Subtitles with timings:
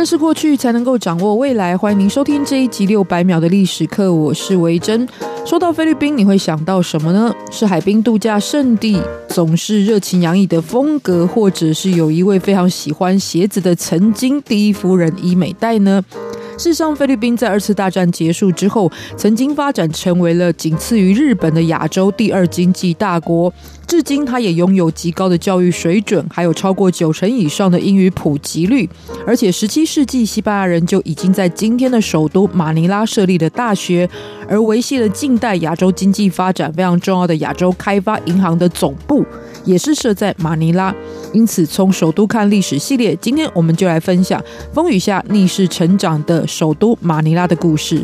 [0.00, 1.76] 认识过去，才能够掌握未来。
[1.76, 5.06] 欢迎您收听这一集六百秒的历史课，我是维珍。
[5.44, 7.30] 说到菲律宾，你会想到什么呢？
[7.50, 16.02] 是海滨度假胜地，总是热情洋溢的风格，或者是有一位非常喜欢鞋子的曾经第一夫人伊美黛呢？
[16.60, 23.50] 事实上，菲律宾在二次大战结束之后，曾经发展成为了仅次于日本的亚洲第二经济大国。
[23.86, 28.86] 至今，它也拥有极高的教育水准，还有超过九成以上的英语普及率。
[29.26, 34.06] 而且，十七世纪西班牙人就已经在今天的首都马尼拉设立了大学，
[34.46, 39.24] 而维系了近代亚洲经济发展非常重要的亚洲开发银行的总部
[39.64, 40.94] 也是设在马尼拉。
[41.32, 48.02] 因此，从首都看历史系列，今天我们就来分享风雨下逆势成长的首都马尼拉的故事。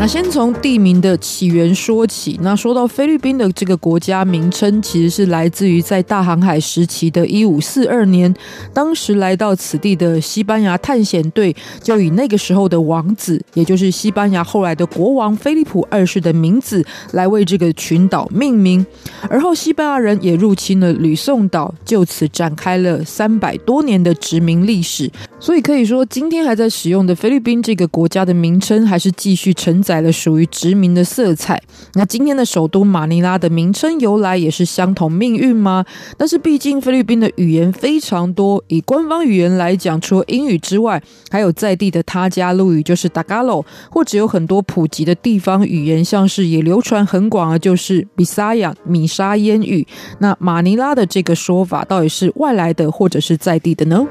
[0.00, 2.38] 那先从地名的起源说起。
[2.40, 8.32] 那说到菲律宾的这个国家名称，其实是来自于在大航海时期的一五四二年，
[8.72, 18.86] 当时来到此地的西班牙探险队，就以那个时候的王子，也就是西班牙后来的国王菲利普二世的名字来为这个群岛命名。
[19.28, 25.10] 而后西班牙人也入侵了吕宋岛，就此展开了三百多年的殖民历史。
[25.40, 31.62] 所以可以说，今天还在使用的菲律宾这个国家的名称，还是继续承载了属于殖民的色彩。
[31.94, 35.82] 那今天的首都马尼拉的名称由来也是相同命运吗？
[36.18, 49.86] 但是毕竟菲律宾的语言非常多，以官方语言来讲，除了英语之外，还有在地的他加禄语，就是 Tagalog，或者有很多普及的地方语言，像是也流传很广的，就是 Bisaya 米沙烟语。
[50.18, 54.06] 那马尼拉的这个说法，到底是外来的，或者是在地的呢？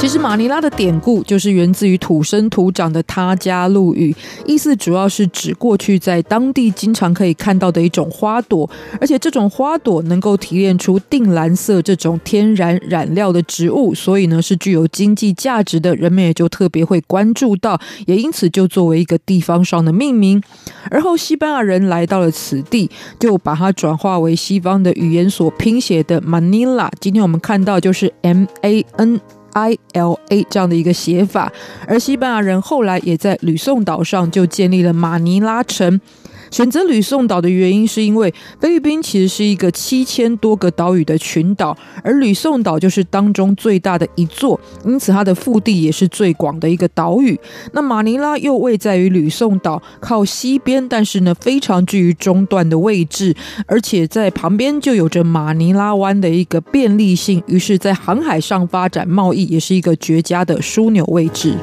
[0.00, 4.16] 其实马尼拉的典故就是源自于土生土长的他加禄语，
[4.46, 8.68] 意思主要是指过去在当地经常可以看到的一种花朵，
[8.98, 20.42] 而且这种花朵能够提炼出靛蓝色这种天然染料的植物，所以呢是具有经济价值的，人们也就特别会关注到，也因此就作为一个地方上的命名。
[20.90, 26.88] 而后西班牙人来到了此地，就把它转化为西方的语言所拼写的 Manila。
[26.98, 29.20] 今天我们看到就是 M A N。
[29.52, 31.52] I L A 这样的一个写法，
[31.86, 36.00] 而西班牙人后来也在吕宋岛上就建立了马尼拉城。
[36.50, 47.38] 选择吕宋岛的原因，是因为菲律宾其实是一个七千多个岛屿的群岛，而吕宋岛就是当中最大的一座，因此它的腹地也是最广的一个岛屿。
[47.72, 53.34] 那马尼拉又位在于吕宋岛靠西边，但是呢非常居于中段的位置，
[53.66, 61.54] 而且在旁边就有着马尼拉湾的一个便利性，于是，在航海上发展贸易也是一个绝佳的枢纽位置。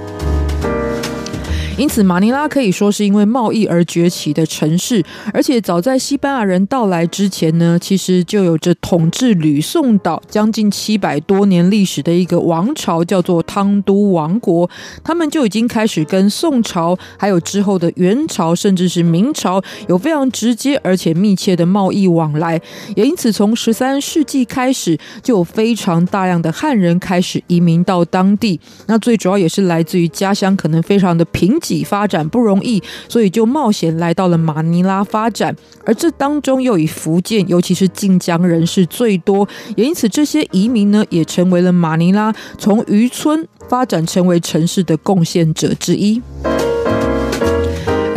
[1.78, 14.68] 因此，马尼拉可以说是因为贸易而崛起的城市，而且早在西班牙人到来之前呢，其实就有着统治吕宋岛将近七百多年历史的一个王朝，叫做汤都王国。
[15.04, 22.60] 他们就已经开始跟宋朝，还有之后的元朝，甚至是明朝，有非常直接而且密切的贸易往来。
[22.96, 28.60] 也因此，从十三世纪开始，就有非常大量的汉人开始移民到当地。
[28.88, 31.56] 那最主要也是来自于家乡可能非常的贫。
[31.74, 35.56] 己发展不容易，所以就冒险来到了马尼拉发展，
[35.86, 46.22] 而这当中又以福建，尤其是晋江人士最多，也因此这些移民呢，也成为了马尼拉从渔村发展成为城市的贡献者之一。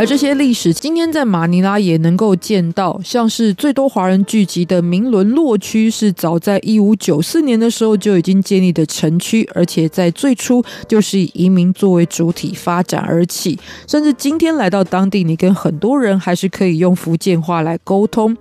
[0.01, 18.35] 而这些历史，今天在马尼拉也能够见到，像是最多华人聚集的明伦洛区，是早在一五九四年的时候就已经建立的城区，而且在最初就是以移民作为主体发展而起，甚至今天来到当地，你跟很多人还是可以用福建话来沟通。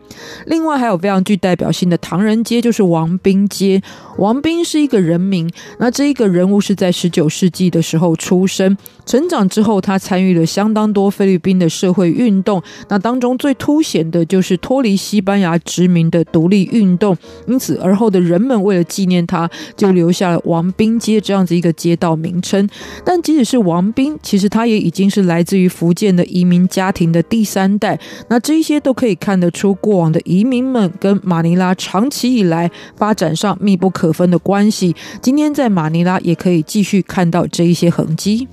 [0.47, 3.83] 另外还有非常具代表性的唐人街，就是王兵街。
[4.17, 8.75] 王兵是一个人名，那这一个人物是在十九世纪的时候出生，
[9.05, 17.17] 成长之后他参与了相当多菲律宾的社会运动，那当中最凸显的就是脱离西班牙殖民的独立运动。
[17.47, 22.69] 因此，而后的人们为了纪念他，就留下了王兵街这样子一个街道名称。
[23.05, 27.99] 但即使是王兵，其实他也已经是来自于福建的移民家庭的第三代。
[28.29, 34.95] 那这些都可以看得出，过往的移民们跟马尼拉长期以来发展上密不可分的关系。
[35.21, 38.49] 今天在马尼拉也可以继续看到这一些痕迹。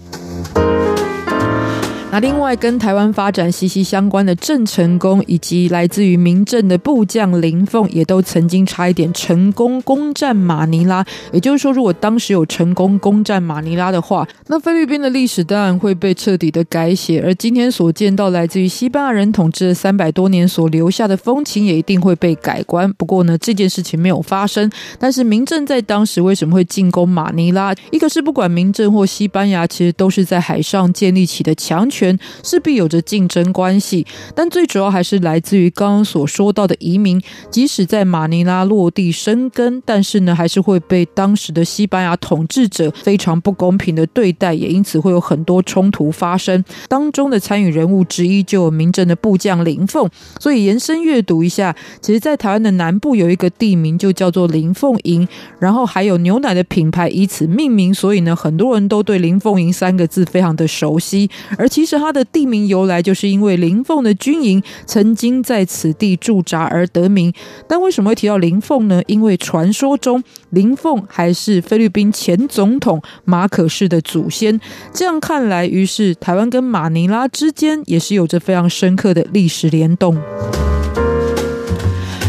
[2.10, 11.06] 那另外跟台湾发展息息相关的郑成功，以及来自于明郑的部将林凤，也都曾经差一点成功攻占马尼拉。
[11.34, 17.22] 也就是说，如果当时有成功攻占马尼拉的话，那菲律宾的历史当然会被彻底的改写。
[17.22, 22.92] 而今天所见到来自于西班牙人统治了三百多年所留下的风情，也一定会被改观。
[22.94, 24.72] 不过呢，这件事情没有发生。
[24.98, 27.76] 但是明郑在当时为什么会进攻马尼拉？
[27.92, 31.97] 一个是不管明郑或西班牙，其实都是在海上建立起的强权。
[31.98, 34.06] 权势必有着竞争关系，
[34.36, 37.20] 但最主要还是来自于刚刚所说到的移民。
[37.50, 46.64] 即使在马尼拉落地生根，但是呢，还是会被当时的西班牙统治者非常不公平的对待，也因此会有很多冲突发生。
[46.88, 50.08] 当中的参与人物之一就有明郑的部将林凤。
[50.40, 55.28] 所以延伸阅读一下，其实，在台湾的南部有一个地名就叫做林凤营，
[55.60, 67.34] 然后还有牛奶的品牌以此命名，所以呢，很多人都对林凤营三个字非常的熟悉，而其是它的地名由来，就是因为林凤的军营曾经在此地驻扎而得名。
[67.68, 69.02] 但为什么会提到林凤呢？
[69.08, 74.60] 因为传说中林凤还是菲律宾前总统马可仕的祖先。
[74.94, 80.22] 这样看来，于是台湾跟马尼拉之间也是有着非常深刻的历史联动。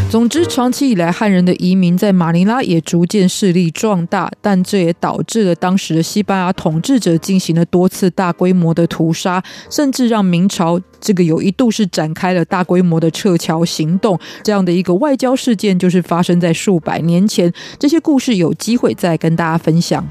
[0.09, 14.19] 总之，长期以来汉人的移民在马尼拉也逐渐势力壮大，但这也导致了当时的西班牙统治者进行了多次大规模的屠杀，甚至让明朝这个有一度是展开了大规模的撤侨行动。
[14.43, 17.53] 这样的一个外交事件，就是发生在数百年前。
[17.77, 20.03] 这些故事有机会再跟大家分享。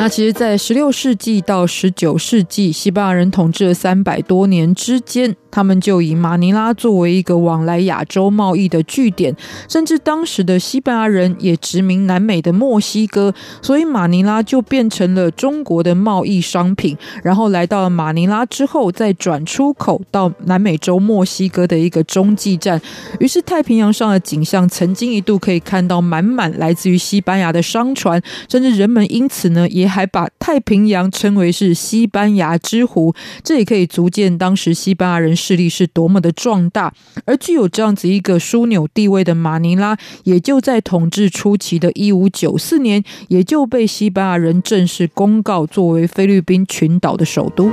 [0.00, 5.36] 那其实，在十六世纪到十九世纪，西班牙人统治了三百多年之间。
[5.50, 9.34] 他们就以马尼拉作为一个往来亚洲贸易的据点，
[9.68, 16.96] 甚至当时的西班牙人也殖民南美的墨西哥，所以马尼拉就变成了中国的贸易商品。
[17.22, 22.80] 然后来到了马尼拉之后，再转出口到南美洲墨西哥的一个中继站。
[23.18, 33.14] 于是太平洋上的景象，曾经一度可以看到满满来自于西班牙的商船，甚至人们因此呢，也还把太平洋称为是西班牙之湖。
[33.44, 35.36] 这也可以足见当时西班牙人。
[35.36, 36.92] 势力是多么的壮大，
[37.24, 47.70] 而具有这样子一个枢纽地位的马尼拉，也就在统治初期的一五九四年，也就被西班牙人正式公告作为菲律宾群岛的首都。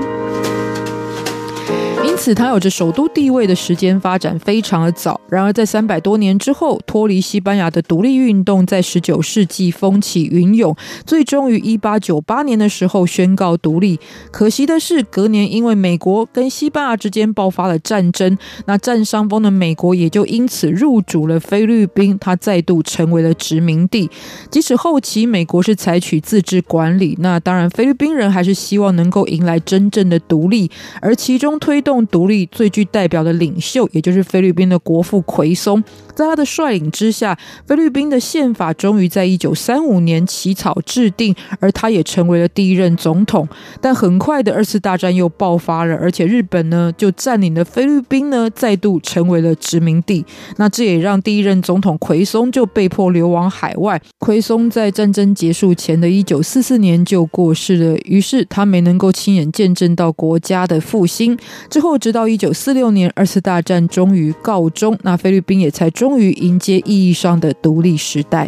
[2.25, 5.22] 因此，它有着首都地位的时间发展非常的早。
[5.30, 10.75] 然而，在三百多年之后，脱离西班牙的独立运动在十九世纪风起云涌，
[11.06, 14.00] 最终于一八九八年的时候宣告独立。
[14.31, 18.36] 可惜的是，隔年因为美国跟西班牙之间爆发了战争，
[18.66, 24.10] 那占上风的美国也就因此入主了菲律宾，它再度成为了殖民地。
[24.50, 32.04] 即使后期美国是采取自治管理，那当然菲律宾人还是希望能够迎来真正的独立，而其中推动。
[32.16, 35.84] 独立最具代表的领袖，也就是菲律宾的国父奎松，
[36.16, 43.46] 在他的率领之下，菲律宾的宪法终于在一九三五年起草制定，而他也成为了第一任总统。
[43.82, 50.26] 但很快的二次大战又爆发了，而且日本呢就占领了菲律宾呢，再度成为了殖民地。
[50.56, 54.02] 那这也让第一任总统奎松就被迫流亡海外。
[54.20, 61.38] 奎松在战争结束前的一九四四年就过世了，于是他没能够亲眼见证到国家的复兴。
[61.70, 62.00] 之后。
[62.06, 68.47] 直到一九四六年，二次大战终于告终，那菲律宾也才终于迎接意义上的独立时代。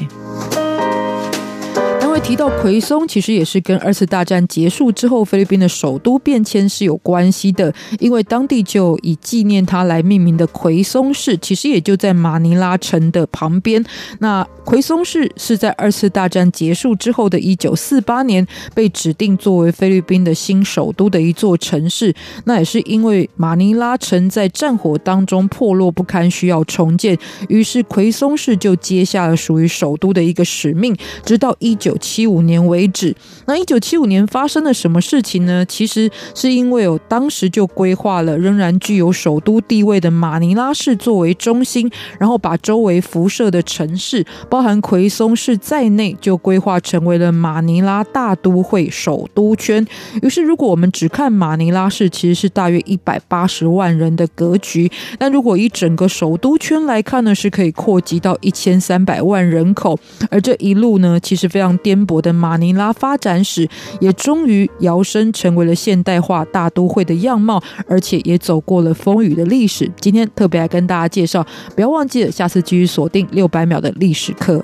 [2.27, 13.81] 提到奎松，其实也是跟二次大战结束之后菲律宾的首都变迁是有关系的，因为当地就以纪念他来命名的奎松市，其实也就在马尼拉城的旁边。
[14.19, 22.13] 那奎松市是在二次大战结束之后的一九四八年被指定作为菲律宾的新首都的一座城市。
[22.43, 27.17] 那也是因为马尼拉城在战火当中破落不堪，需要重建，
[27.47, 30.93] 于是奎松市就接下了属于首都的一个使命，
[31.23, 35.63] 直到一九七七五年为止，那一九七五年发生了什么事情呢？
[35.63, 49.85] 其实是因为哦，当时就规划了仍然具有首都地位的马尼拉市作为中心，然后把周围辐射的城市，包含奎松市在内，就规划成为了马尼拉大都会首都圈。
[50.23, 59.99] 于是，如果我们只看马尼拉市，其实是大约一百八十万人的格局，但如果以整个首都圈来看呢，是可以扩及到一千三百万人口。
[60.31, 62.06] 而这一路呢，其实非常颠。
[62.07, 63.67] 博的马尼拉发展史
[63.99, 69.91] 也终于摇身成为了现代化大都会的样貌，而且也走过了风雨的历史。
[69.99, 71.45] 今天特别来跟大家介绍，
[71.75, 74.63] 不要忘记了，下次继续锁定六百秒的历史课。